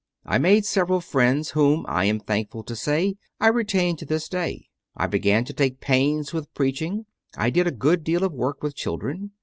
I 0.25 0.39
made 0.39 0.65
several 0.65 0.99
friends, 0.99 1.51
whom, 1.51 1.85
I 1.87 2.05
am 2.05 2.19
thankful 2.19 2.63
to 2.63 2.75
say, 2.75 3.17
I 3.39 3.49
retain 3.49 3.97
to 3.97 4.05
this 4.07 4.27
day; 4.27 4.65
I 4.97 5.05
began 5.05 5.45
to 5.45 5.53
take 5.53 5.79
pains 5.79 6.33
with 6.33 6.51
preaching: 6.55 7.05
I 7.37 7.51
did 7.51 7.67
a 7.67 7.71
good 7.71 8.03
deal 8.03 8.23
of 8.23 8.33
work 8.33 8.63
with 8.63 8.73
children. 8.75 9.33